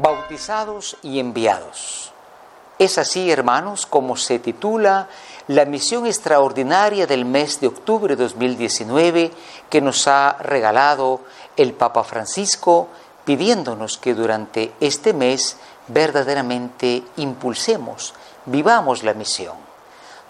bautizados 0.00 0.96
y 1.02 1.18
enviados. 1.20 2.12
Es 2.78 2.98
así, 2.98 3.30
hermanos, 3.30 3.86
como 3.86 4.16
se 4.16 4.38
titula 4.38 5.08
la 5.48 5.64
misión 5.64 6.06
extraordinaria 6.06 7.06
del 7.06 7.24
mes 7.24 7.60
de 7.60 7.66
octubre 7.66 8.14
de 8.14 8.22
2019 8.22 9.32
que 9.68 9.80
nos 9.80 10.06
ha 10.06 10.36
regalado 10.40 11.20
el 11.56 11.72
Papa 11.72 12.04
Francisco, 12.04 12.88
pidiéndonos 13.24 13.98
que 13.98 14.14
durante 14.14 14.72
este 14.78 15.12
mes 15.12 15.56
verdaderamente 15.88 17.02
impulsemos, 17.16 18.14
vivamos 18.46 19.02
la 19.02 19.14
misión. 19.14 19.56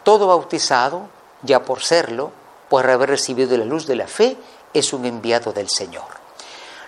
Todo 0.02 0.28
bautizado, 0.28 1.02
ya 1.42 1.62
por 1.64 1.82
serlo, 1.82 2.32
por 2.70 2.88
haber 2.88 3.10
recibido 3.10 3.56
la 3.58 3.66
luz 3.66 3.86
de 3.86 3.96
la 3.96 4.06
fe, 4.06 4.38
es 4.72 4.92
un 4.94 5.04
enviado 5.04 5.52
del 5.52 5.68
Señor. 5.68 6.06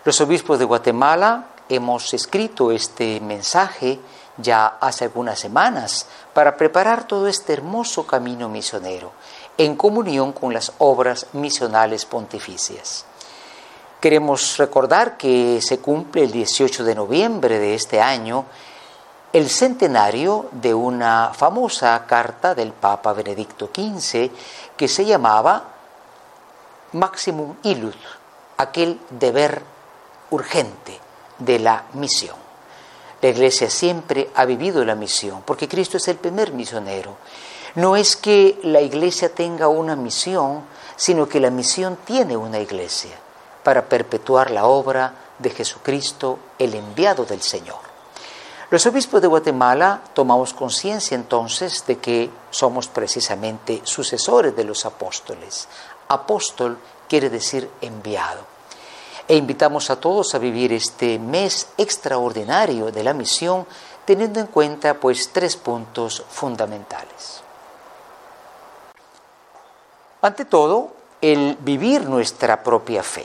Los 0.05 0.21
obispos 0.23 0.59
de 0.59 0.65
Guatemala 0.65 1.45
hemos 1.71 2.13
escrito 2.13 2.73
este 2.73 3.21
mensaje 3.21 4.01
ya 4.37 4.79
hace 4.81 5.05
algunas 5.05 5.39
semanas 5.39 6.07
para 6.35 6.57
preparar 6.57 7.07
todo 7.07 7.29
este 7.29 7.53
hermoso 7.53 8.07
camino 8.07 8.49
misionero 8.49 9.13
en 9.57 9.77
comunión 9.77 10.33
con 10.33 10.53
las 10.53 10.73
obras 10.79 11.27
misionales 11.33 12.05
pontificias. 12.07 13.05
Queremos 14.01 14.57
recordar 14.57 15.17
que 15.17 15.61
se 15.63 15.79
cumple 15.79 16.25
el 16.25 16.33
18 16.33 16.85
de 16.85 16.95
noviembre 16.95 17.59
de 17.59 17.75
este 17.75 18.01
año 18.01 18.47
el 19.33 19.49
centenario 19.49 20.49
de 20.53 20.75
una 20.75 21.31
famosa 21.33 22.05
carta 22.07 22.55
del 22.55 22.73
Papa 22.73 23.13
Benedicto 23.13 23.71
XV 23.73 24.31
que 24.77 24.89
se 24.89 25.05
llamaba 25.05 25.65
Maximum 26.93 27.55
Illud, 27.63 27.95
aquel 28.57 28.99
deber 29.11 29.63
urgente 30.31 31.10
de 31.41 31.59
la 31.59 31.85
misión. 31.95 32.37
La 33.21 33.29
Iglesia 33.29 33.69
siempre 33.69 34.31
ha 34.35 34.47
vivido 34.47 34.85
la 34.85 34.95
misión, 34.95 35.43
porque 35.45 35.69
Cristo 35.69 35.99
es 35.99 36.09
el 36.09 36.17
primer 36.17 36.53
misionero. 36.53 37.17
No 37.75 37.97
es 37.97 38.17
que 38.17 38.59
la 38.63 38.81
Iglesia 38.81 39.35
tenga 39.35 39.69
una 39.69 39.95
misión, 39.95 40.63
sino 40.97 41.29
que 41.29 41.41
la 41.41 41.51
misión 41.51 41.99
tiene 42.05 42.37
una 42.37 42.59
Iglesia 42.59 43.19
para 43.63 43.85
perpetuar 43.87 44.51
la 44.51 44.65
obra 44.65 45.13
de 45.39 45.51
Jesucristo, 45.51 46.39
el 46.59 46.75
enviado 46.75 47.27
del 47.27 47.43
Señor. 47.43 47.91
Los 48.71 48.87
obispos 48.87 49.21
de 49.21 49.29
Guatemala 49.29 50.01
tomamos 50.15 50.55
conciencia 50.55 51.15
entonces 51.15 51.85
de 51.87 51.99
que 51.99 52.31
somos 52.51 52.89
precisamente 52.89 53.81
sucesores 53.85 54.55
de 54.57 54.65
los 54.65 54.87
apóstoles. 54.87 55.69
Apóstol 56.09 56.79
quiere 57.09 57.29
decir 57.29 57.69
enviado 57.81 58.60
e 59.31 59.37
invitamos 59.37 59.91
a 59.91 60.01
todos 60.01 60.35
a 60.35 60.39
vivir 60.39 60.73
este 60.73 61.17
mes 61.21 61.69
extraordinario 61.79 62.91
de 62.91 63.05
la 63.05 63.15
misión 63.15 63.65
teniendo 64.05 64.41
en 64.41 64.49
cuenta 64.49 64.95
pues 64.95 65.31
tres 65.33 65.55
puntos 65.55 66.25
fundamentales. 66.29 67.41
Ante 70.21 70.45
todo, 70.45 70.91
el 71.21 71.57
vivir 71.61 72.07
nuestra 72.07 72.61
propia 72.65 73.05
fe. 73.05 73.25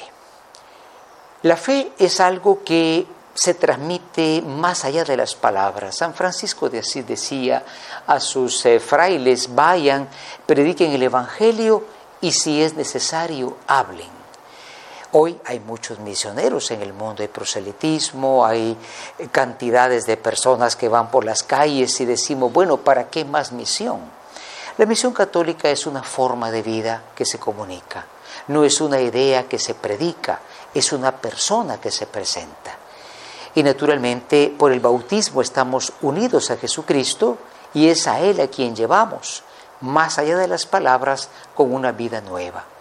La 1.42 1.58
fe 1.58 1.92
es 1.98 2.20
algo 2.20 2.64
que 2.64 3.08
se 3.34 3.56
transmite 3.56 4.44
más 4.44 4.86
allá 4.86 5.04
de 5.06 5.18
las 5.18 5.34
palabras. 5.34 5.96
San 5.96 6.14
Francisco 6.14 6.70
de 6.70 6.80
Asís 6.80 7.08
decía 7.08 7.66
a 8.06 8.20
sus 8.20 8.64
eh, 8.68 8.80
frailes, 8.80 9.56
vayan, 9.56 10.08
prediquen 10.46 10.92
el 10.92 11.02
Evangelio 11.02 11.84
y 12.22 12.32
si 12.32 12.62
es 12.62 12.76
necesario, 12.76 13.58
hablen. 13.66 14.15
Hoy 15.18 15.40
hay 15.46 15.62
muchos 15.62 16.00
misioneros 16.00 16.72
en 16.72 16.82
el 16.82 16.92
mundo, 16.92 17.22
hay 17.22 17.30
proselitismo, 17.30 18.46
hay 18.46 18.78
cantidades 19.32 20.06
de 20.06 20.18
personas 20.18 20.76
que 20.76 20.90
van 20.90 21.10
por 21.10 21.24
las 21.24 21.42
calles 21.42 22.02
y 22.02 22.06
decimos, 22.06 22.52
bueno, 22.52 22.76
¿para 22.76 23.08
qué 23.08 23.24
más 23.24 23.54
misión? 23.54 24.02
La 24.78 24.86
misión 24.86 25.14
católica 25.14 25.70
es 25.70 25.88
una 25.88 26.04
forma 26.04 26.52
de 26.52 26.62
vida 26.62 27.02
que 27.16 27.24
se 27.24 27.40
comunica, 27.40 28.06
no 28.50 28.66
es 28.66 28.82
una 28.82 29.00
idea 29.00 29.48
que 29.48 29.58
se 29.58 29.74
predica, 29.74 30.42
es 30.74 30.92
una 30.92 31.14
persona 31.14 31.80
que 31.80 31.92
se 31.92 32.08
presenta. 32.08 32.76
Y 33.56 33.64
naturalmente 33.64 34.54
por 34.60 34.74
el 34.74 34.82
bautismo 34.82 35.42
estamos 35.42 35.94
unidos 36.02 36.52
a 36.52 36.58
Jesucristo 36.58 37.38
y 37.74 37.88
es 37.88 38.06
a 38.08 38.20
Él 38.20 38.42
a 38.42 38.50
quien 38.50 38.76
llevamos, 38.76 39.44
más 39.80 40.20
allá 40.20 40.36
de 40.36 40.50
las 40.50 40.66
palabras, 40.66 41.30
con 41.56 41.74
una 41.74 41.94
vida 41.94 42.20
nueva. 42.20 42.75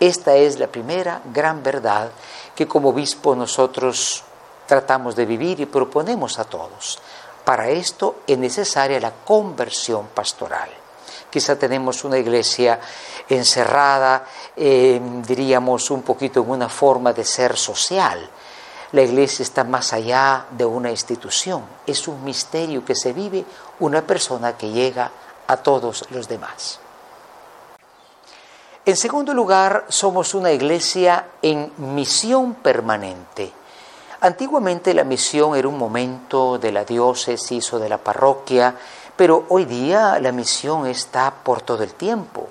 Esta 0.00 0.34
es 0.34 0.58
la 0.58 0.66
primera 0.66 1.20
gran 1.32 1.62
verdad 1.62 2.10
que 2.54 2.66
como 2.66 2.90
obispo 2.90 3.34
nosotros 3.34 4.24
tratamos 4.66 5.14
de 5.16 5.26
vivir 5.26 5.60
y 5.60 5.66
proponemos 5.66 6.38
a 6.38 6.44
todos. 6.44 6.98
Para 7.44 7.68
esto 7.68 8.16
es 8.26 8.38
necesaria 8.38 9.00
la 9.00 9.12
conversión 9.24 10.08
pastoral. 10.08 10.68
Quizá 11.30 11.56
tenemos 11.56 12.04
una 12.04 12.18
iglesia 12.18 12.80
encerrada, 13.28 14.24
eh, 14.56 15.00
diríamos 15.26 15.90
un 15.90 16.02
poquito 16.02 16.40
en 16.40 16.50
una 16.50 16.68
forma 16.68 17.12
de 17.12 17.24
ser 17.24 17.56
social. 17.56 18.30
La 18.92 19.02
iglesia 19.02 19.42
está 19.42 19.64
más 19.64 19.92
allá 19.92 20.46
de 20.50 20.64
una 20.64 20.90
institución, 20.90 21.64
es 21.86 22.06
un 22.06 22.22
misterio 22.24 22.84
que 22.84 22.94
se 22.94 23.12
vive 23.12 23.44
una 23.80 24.02
persona 24.02 24.56
que 24.56 24.70
llega 24.70 25.10
a 25.46 25.56
todos 25.56 26.04
los 26.10 26.28
demás. 26.28 26.78
En 28.86 28.98
segundo 28.98 29.32
lugar, 29.32 29.86
somos 29.88 30.34
una 30.34 30.52
iglesia 30.52 31.28
en 31.40 31.72
misión 31.78 32.56
permanente. 32.56 33.50
Antiguamente 34.20 34.92
la 34.92 35.04
misión 35.04 35.56
era 35.56 35.68
un 35.68 35.78
momento 35.78 36.58
de 36.58 36.70
la 36.70 36.84
diócesis 36.84 37.72
o 37.72 37.78
de 37.78 37.88
la 37.88 37.96
parroquia, 37.96 38.76
pero 39.16 39.46
hoy 39.48 39.64
día 39.64 40.18
la 40.20 40.32
misión 40.32 40.86
está 40.86 41.32
por 41.32 41.62
todo 41.62 41.82
el 41.82 41.94
tiempo. 41.94 42.48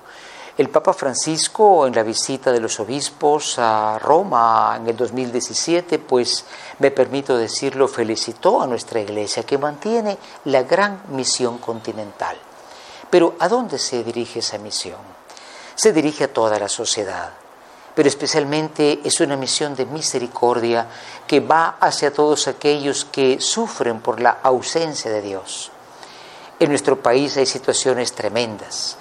El 0.58 0.70
Papa 0.70 0.94
Francisco 0.94 1.86
en 1.86 1.94
la 1.94 2.02
visita 2.02 2.52
de 2.52 2.60
los 2.60 2.80
obispos 2.80 3.60
a 3.60 4.00
Roma 4.00 4.78
en 4.82 4.88
el 4.88 4.98
2017, 4.98 6.00
pues 6.00 6.46
me 6.80 6.90
permito 6.90 7.38
decirlo, 7.38 7.88
felicitó 7.88 8.60
a 8.60 8.66
nuestra 8.66 9.00
iglesia 9.00 9.46
que 9.46 9.60
mantiene 9.60 10.18
la 10.46 10.64
gran 10.64 11.04
misión 11.10 11.60
continental. 11.60 12.36
Pero 13.12 13.36
¿a 13.38 13.48
dónde 13.48 13.78
se 13.78 14.04
dirige 14.04 14.40
esa 14.40 14.58
misión? 14.58 15.13
Se 15.76 15.94
dirige 15.94 16.26
a 16.26 16.34
toda 16.34 16.60
la 16.60 16.70
sociedad, 16.70 17.32
pero 17.96 18.08
especialmente 18.08 19.00
es 19.04 19.20
una 19.20 19.38
misión 19.38 19.76
de 19.76 19.86
misericordia 19.86 20.88
que 21.28 21.40
va 21.40 21.78
hacia 21.80 22.14
todos 22.14 22.48
aquellos 22.48 23.06
que 23.06 23.40
sufren 23.40 24.00
por 24.02 24.20
la 24.20 24.40
ausencia 24.44 25.12
de 25.12 25.22
Dios. 25.22 25.72
En 26.60 26.70
nuestro 26.70 27.02
país 27.02 27.36
hay 27.38 27.46
situaciones 27.46 28.14
tremendas. 28.14 28.98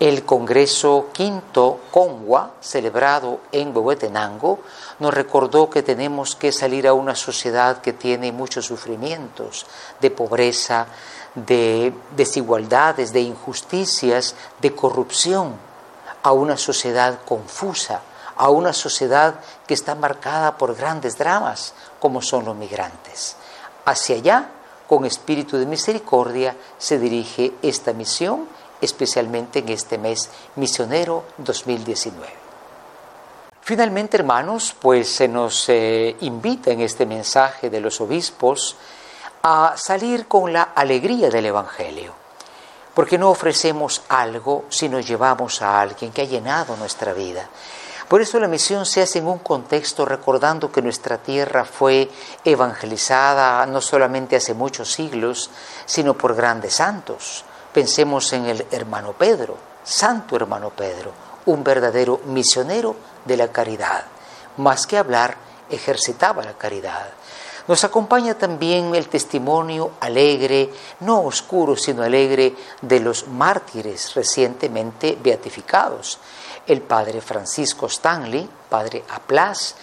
El 0.00 0.24
Congreso 0.24 1.10
Quinto 1.12 1.82
Congua, 1.92 2.54
celebrado 2.60 3.40
en 3.52 3.68
Huehuetenango, 3.74 4.58
nos 4.98 5.14
recordó 5.14 5.70
que 5.70 5.84
tenemos 5.84 6.34
que 6.34 6.50
salir 6.50 6.88
a 6.88 6.94
una 6.94 7.14
sociedad 7.14 7.80
que 7.80 7.92
tiene 7.92 8.32
muchos 8.32 8.66
sufrimientos, 8.66 9.66
de 10.00 10.10
pobreza, 10.10 10.88
de 11.36 11.92
desigualdades, 12.16 13.12
de 13.12 13.20
injusticias, 13.20 14.34
de 14.60 14.74
corrupción 14.74 15.73
a 16.24 16.32
una 16.32 16.56
sociedad 16.56 17.20
confusa, 17.26 18.00
a 18.36 18.48
una 18.48 18.72
sociedad 18.72 19.34
que 19.66 19.74
está 19.74 19.94
marcada 19.94 20.56
por 20.56 20.74
grandes 20.74 21.18
dramas 21.18 21.74
como 22.00 22.22
son 22.22 22.46
los 22.46 22.56
migrantes. 22.56 23.36
Hacia 23.84 24.16
allá, 24.16 24.50
con 24.88 25.04
espíritu 25.04 25.58
de 25.58 25.66
misericordia, 25.66 26.56
se 26.78 26.98
dirige 26.98 27.52
esta 27.60 27.92
misión, 27.92 28.48
especialmente 28.80 29.58
en 29.58 29.68
este 29.68 29.98
mes 29.98 30.30
misionero 30.56 31.24
2019. 31.36 32.26
Finalmente, 33.60 34.16
hermanos, 34.16 34.74
pues 34.80 35.14
se 35.14 35.28
nos 35.28 35.68
eh, 35.68 36.16
invita 36.20 36.70
en 36.70 36.80
este 36.80 37.04
mensaje 37.04 37.68
de 37.68 37.80
los 37.80 38.00
obispos 38.00 38.76
a 39.42 39.74
salir 39.76 40.26
con 40.26 40.54
la 40.54 40.62
alegría 40.74 41.28
del 41.28 41.46
Evangelio 41.46 42.23
porque 42.94 43.18
no 43.18 43.30
ofrecemos 43.30 44.02
algo 44.08 44.64
si 44.68 44.88
nos 44.88 45.06
llevamos 45.06 45.60
a 45.62 45.80
alguien 45.80 46.12
que 46.12 46.22
ha 46.22 46.26
llenado 46.26 46.76
nuestra 46.76 47.12
vida. 47.12 47.48
Por 48.08 48.20
eso 48.20 48.38
la 48.38 48.48
misión 48.48 48.84
se 48.84 49.02
hace 49.02 49.18
en 49.18 49.26
un 49.26 49.38
contexto 49.38 50.04
recordando 50.04 50.70
que 50.70 50.82
nuestra 50.82 51.18
tierra 51.18 51.64
fue 51.64 52.10
evangelizada 52.44 53.64
no 53.66 53.80
solamente 53.80 54.36
hace 54.36 54.52
muchos 54.54 54.92
siglos, 54.92 55.50
sino 55.86 56.14
por 56.14 56.34
grandes 56.34 56.74
santos. 56.74 57.44
Pensemos 57.72 58.32
en 58.34 58.44
el 58.44 58.66
hermano 58.70 59.14
Pedro, 59.14 59.56
santo 59.82 60.36
hermano 60.36 60.70
Pedro, 60.70 61.12
un 61.46 61.64
verdadero 61.64 62.20
misionero 62.26 62.94
de 63.24 63.36
la 63.38 63.48
caridad. 63.48 64.04
Más 64.58 64.86
que 64.86 64.98
hablar, 64.98 65.36
ejercitaba 65.70 66.44
la 66.44 66.52
caridad. 66.52 67.08
Nos 67.66 67.82
acompaña 67.82 68.34
también 68.34 68.94
el 68.94 69.08
testimonio 69.08 69.92
alegre, 70.00 70.70
no 71.00 71.22
oscuro, 71.22 71.76
sino 71.76 72.02
alegre, 72.02 72.54
de 72.82 73.00
los 73.00 73.26
mártires 73.28 74.14
recientemente 74.14 75.16
beatificados. 75.22 76.18
El 76.66 76.82
padre 76.82 77.22
Francisco 77.22 77.86
Stanley, 77.86 78.46
padre 78.68 79.04
Aplas, 79.08 79.76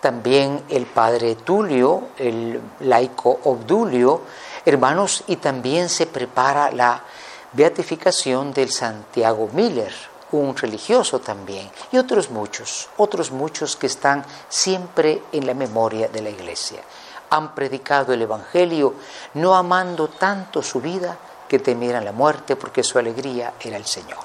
también 0.00 0.64
el 0.68 0.86
padre 0.86 1.36
Tulio, 1.36 2.08
el 2.18 2.60
laico 2.80 3.38
Obdulio, 3.44 4.22
hermanos, 4.64 5.22
y 5.28 5.36
también 5.36 5.88
se 5.88 6.06
prepara 6.06 6.72
la 6.72 7.02
beatificación 7.52 8.52
del 8.52 8.72
Santiago 8.72 9.48
Miller, 9.52 9.92
un 10.32 10.56
religioso 10.56 11.20
también, 11.20 11.70
y 11.92 11.98
otros 11.98 12.30
muchos, 12.30 12.88
otros 12.96 13.30
muchos 13.30 13.76
que 13.76 13.86
están 13.86 14.24
siempre 14.48 15.22
en 15.32 15.46
la 15.46 15.54
memoria 15.54 16.08
de 16.08 16.22
la 16.22 16.30
iglesia. 16.30 16.82
Han 17.30 17.54
predicado 17.54 18.12
el 18.12 18.22
Evangelio 18.22 18.94
no 19.34 19.54
amando 19.54 20.08
tanto 20.08 20.62
su 20.62 20.80
vida 20.80 21.18
que 21.48 21.58
temieran 21.58 22.04
la 22.04 22.12
muerte 22.12 22.56
porque 22.56 22.84
su 22.84 22.98
alegría 22.98 23.54
era 23.60 23.76
el 23.76 23.86
Señor. 23.86 24.18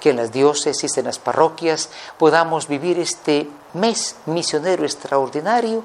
Que 0.00 0.10
en 0.10 0.16
las 0.16 0.32
diócesis, 0.32 0.96
en 0.96 1.06
las 1.06 1.18
parroquias, 1.18 1.88
podamos 2.18 2.68
vivir 2.68 2.98
este 2.98 3.48
mes 3.74 4.16
misionero 4.26 4.84
extraordinario, 4.84 5.82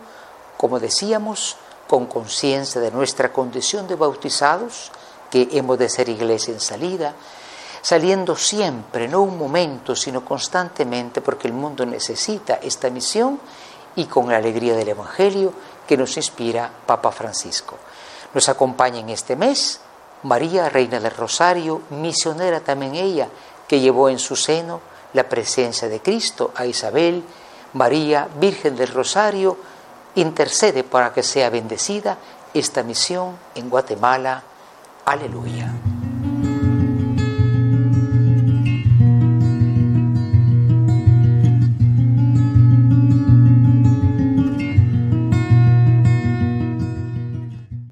como 0.57 0.79
decíamos, 0.79 1.57
con 1.87 2.05
conciencia 2.05 2.79
de 2.79 2.91
nuestra 2.91 3.33
condición 3.33 3.87
de 3.87 3.95
bautizados, 3.95 4.91
que 5.31 5.49
hemos 5.53 5.77
de 5.79 5.89
ser 5.89 6.09
iglesia 6.09 6.53
en 6.53 6.59
salida, 6.59 7.13
saliendo 7.81 8.35
siempre, 8.35 9.07
no 9.07 9.21
un 9.21 9.37
momento, 9.37 9.95
sino 9.95 10.23
constantemente, 10.23 11.21
porque 11.21 11.47
el 11.47 11.53
mundo 11.53 11.85
necesita 11.85 12.55
esta 12.55 12.89
misión 12.89 13.39
y 13.95 14.06
con 14.06 14.30
la 14.30 14.38
alegría 14.38 14.75
del 14.75 14.89
Evangelio 14.89 15.53
que 15.88 15.97
nos 15.97 16.18
inspira 16.18 16.69
Papa 16.86 17.12
Francisco. 17.12 17.77
Nos 18.33 18.47
acompaña 18.50 19.00
en 19.00 19.09
este 19.09 19.36
mes 19.36 19.81
María, 20.24 20.69
Reina 20.69 21.00
del 21.00 21.15
Rosario, 21.15 21.81
misionera 21.91 22.59
también 22.59 22.95
ella, 22.95 23.30
que 23.68 23.80
llevó 23.80 24.09
en 24.09 24.19
su 24.19 24.36
seno 24.36 24.81
la 25.13 25.24
presencia 25.30 25.88
de 25.88 26.01
Cristo 26.01 26.51
a 26.56 26.65
Isabel, 26.65 27.24
María, 27.74 28.27
Virgen 28.39 28.75
del 28.75 28.89
Rosario, 28.89 29.57
intercede 30.15 30.83
para 30.83 31.13
que 31.13 31.24
sea 31.24 31.50
bendecida 31.50 32.18
esta 32.53 32.83
misión 32.83 33.38
en 33.56 33.69
Guatemala. 33.69 34.44
Aleluya. 35.06 35.71